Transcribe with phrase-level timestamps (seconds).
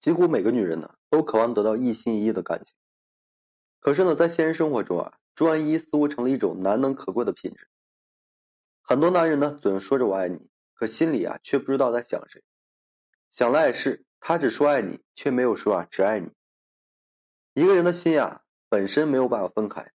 [0.00, 2.74] 几乎每个女人呢都渴望得到一心一意的感情。
[3.80, 7.68] 可是呢，在现实生活中啊，专一似乎成了一种难能可贵的品质。
[8.82, 12.42] 很多男人呢，嘴上说着我爱你，可心里啊却不知道在想谁。
[13.30, 16.32] 想来也是，他只说爱你，却没有说啊只爱你。
[17.54, 19.92] 一个人的心啊，本身没有办法分开。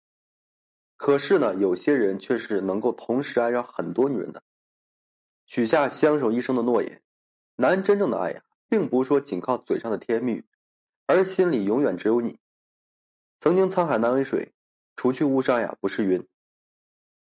[0.96, 4.44] 可是呢，有些人却是能够同时爱上很多女人的，
[5.46, 7.04] 许下相守一生的诺言。
[7.56, 8.44] 男人真正的爱呀。
[8.74, 10.46] 并不是说仅靠嘴上的甜言蜜语，
[11.06, 12.40] 而心里永远只有你。
[13.40, 14.52] 曾经沧海难为水，
[14.96, 16.28] 除去巫山呀不是云。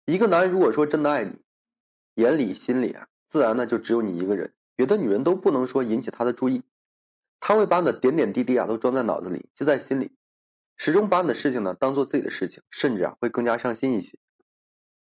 [0.07, 1.43] 一个男人如果说真的爱你，
[2.15, 6.63] 眼里心里啊，自然呢就只有你一个人，别的女人都不能说引起他的注意。
[7.39, 10.17] 他会把你的点点滴滴啊都装在脑子里，记在心里，
[10.79, 14.19] 始终把你的事情呢当做自己的事情，甚至啊会更加上心一些。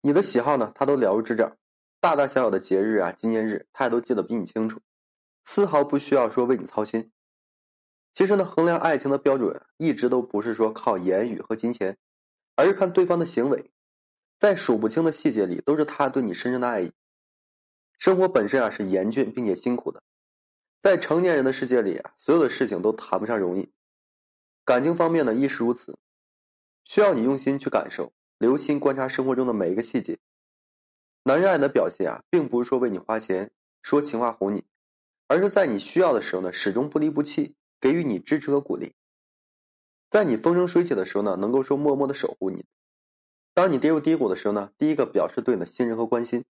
[0.01, 1.55] 你的喜好呢，他都了如指掌，
[1.99, 4.81] 大大小小的节日啊、纪念日，他也都记得比你清楚。
[5.45, 7.11] 丝毫不需要说为你操心。
[8.13, 11.97] 其实呢，衡量爱情的标准一直都不是说靠言语和金钱，
[12.55, 13.71] 而是看对方的行为，
[14.37, 16.91] 在数不清的细节里，都是他对你深深的爱意。
[17.97, 20.03] 生活本身啊是严峻并且辛苦的，
[20.81, 23.71] 在成年人的世界里啊，所有的事情都谈不上容易。
[24.65, 25.97] 感情方面呢亦是如此，
[26.83, 30.19] 需要你用心去感受，留心观察生活中的每一个细节。
[31.23, 34.65] 男人爱的表现啊，并不是说为你花钱，说情话哄你。
[35.31, 38.93] 而是在你需要的时候呢，始终不离不弃，给予你支持和鼓励。
[40.09, 42.65] 在你风生水起的时候呢，能够说默默的守护你。
[43.53, 46.43] 当你跌入低谷的时候呢，第一个表示对你的信任和关心。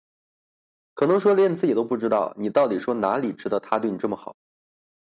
[0.94, 4.34] 可能说连你自己都不知道你到底说哪里值得他对你这么好，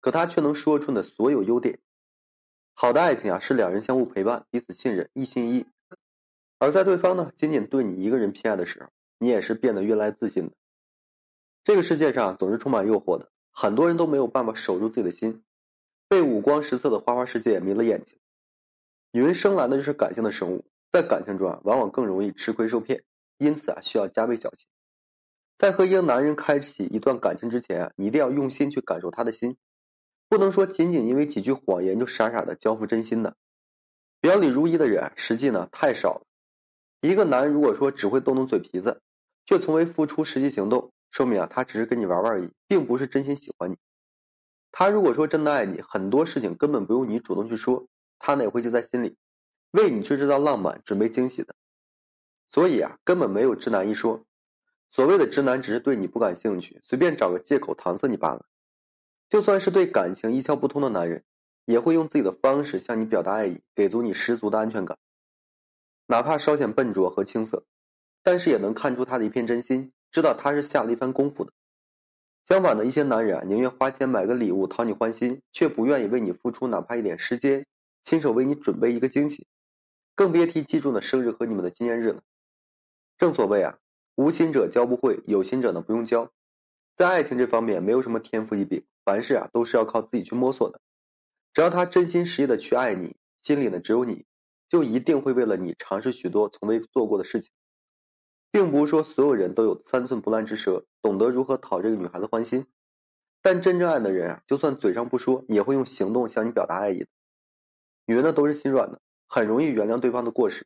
[0.01, 1.79] 可他却能说出你的所有优点。
[2.73, 5.65] 好的爱情啊，是两人相互陪伴，彼此信任，一心一意。
[6.57, 10.51] 而在对方呢，仅仅对你一个人偏爱的时候，你也是变得越来越自信的。
[11.63, 13.31] 这个世界上总是充满诱惑的。
[13.51, 15.43] 很多人都没有办法守住自己的心，
[16.07, 18.17] 被五光十色的花花世界迷了眼睛。
[19.11, 23.03] 女人生来呢就是感性的生物，在感情中啊，往往更容易吃亏受骗，
[23.37, 24.67] 因此啊，需要加倍小心。
[25.57, 29.57] 在和一个男人开启一段感情之前啊，你一定要用心去感受他的心，
[30.29, 33.35] 不能说仅仅因为几句谎言就傻傻的交付真心的。
[34.21, 36.25] 表里如一的人，实际呢太少了。
[37.01, 39.01] 一个男人如果说只会动动嘴皮子，
[39.45, 40.91] 却从未付出实际行动。
[41.11, 43.77] 说明啊，他只是跟你玩玩而已，并不是真心喜欢你。
[44.71, 47.87] 他如果说真的爱你，很多事情根本不用你主动去说，
[48.19, 49.17] 他呢也会记在心里，
[49.71, 51.55] 为你去制造浪漫，准备惊喜的。
[52.51, 54.25] 所以啊，根本没有直男一说。
[54.91, 58.45] 所谓的直男，只是对你不感兴趣，随便找个借口搪塞你罢了。
[59.29, 61.23] 就算是对感情一窍不通的男人，
[61.65, 64.97] 也会用自己的方式向你表达爱意，给足你十足的安全感。
[66.07, 67.65] 哪怕稍显笨拙和青涩，
[68.23, 69.93] 但是也能看出他的一片真心。
[70.11, 71.51] 知道他是下了一番功夫的。
[72.45, 77.65] 相反的一些男人啊，宁愿花钱买个礼物讨你欢心，却不愿意为你付出哪怕一点时间，
[78.03, 79.45] 亲手为你准备一个惊喜，
[80.15, 82.23] 更别提记住的生日和你们的纪念日了。
[83.19, 83.77] 正所谓啊，
[84.15, 86.31] 无心者教不会，有心者呢不用教。
[86.95, 90.81] 在爱情这方面，没有什么天赋异禀，凡事啊都是要靠自己去摸索的。
[91.53, 94.25] 只要他真心实意的去爱你，心里呢只有你，
[94.67, 97.51] 就一定会为了你尝试许多从未做过的事情。
[98.51, 102.65] 并不是说所有人都有三寸不烂之舌，懂得如何讨这个女孩子欢心。
[103.41, 107.05] 但真正爱的人啊，就算嘴上不说，也会用行动向你表达爱意。
[108.05, 110.65] 女人呢都是心软的，很容易原谅对方的过失，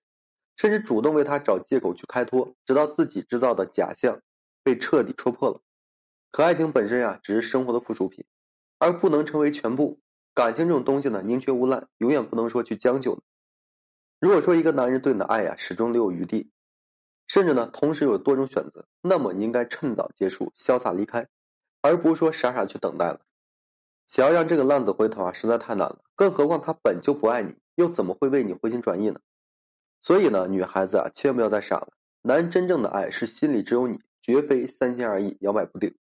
[0.56, 4.22] 甚至主动为他找借口去开脱，直到自己制造的假象
[4.64, 5.62] 被彻底戳破了。
[6.32, 8.26] 可爱情本身啊，只是生活的附属品，
[8.80, 10.00] 而不能成为全部。
[10.34, 13.22] 感情这种东西呢，宁缺毋滥，永远不能说去将就。
[14.20, 16.50] 如果说一个男人对你的爱呀，始终留有余地。
[17.28, 21.28] 甚至呢，同时有多种选择，那么你应该趁早结束，潇洒离开，
[21.82, 23.22] 而不是说傻傻去等待了。
[24.06, 26.04] 想要让这个浪子回头啊，实在太难了。
[26.16, 29.20] 更何况他本就不爱你，又怎么会为你回心转意呢？
[30.02, 31.94] 所以呢，女孩子啊，千万不要再傻了。
[32.22, 35.96] 男人真正的爱是心里只有你，绝非三心二意、摇摆不定。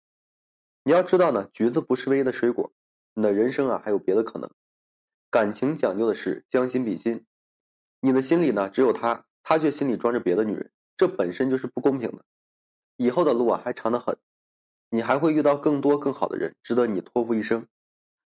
[0.84, 2.73] 你要知道呢，橘子不是唯一的水果，
[3.13, 4.51] 你的人生啊还有别的可能。
[5.31, 7.25] 感情讲究的是将心比心，
[8.02, 10.72] 你的心里呢只有他，他却心里装着别的女人。
[10.97, 12.23] 这本身就是不公平的，
[12.97, 14.17] 以后的路啊还长得很，
[14.90, 17.67] 你还会遇到更多更好的人，值得你托付一生。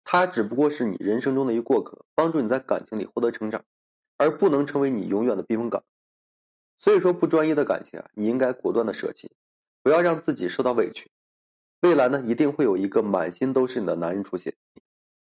[0.03, 3.63] 他只不过是你人生中的一过客，帮助你在感情里获得成长，
[4.17, 5.83] 而不能成为你永远的避风港。
[6.77, 9.31] 所以说，不专一的感情啊，你应该果断的舍弃，
[9.83, 11.11] 不要让自己受到委屈。
[11.81, 14.55] 未来呢，一定会有一个满心都是你的男人出现，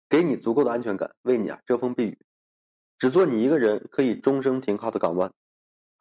[0.09, 2.17] 给你足够的安全感，为你啊遮风避雨，
[2.97, 5.31] 只做你一个人可以终生停靠的港湾。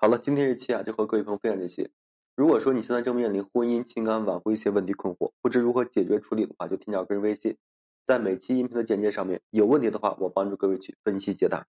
[0.02, 1.90] 好了，今天这期啊就和各位朋友分享这些。
[2.34, 7.58] 如果说你现在正面临婚姻、情感挽回一些问题困惑，不知如何解决处理的话，就添加个人微信
[8.06, 11.66] 在每期音频的简介上面，有问题的话，我帮助各位去分析解答。